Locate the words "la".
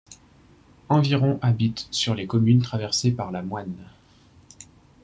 3.31-3.43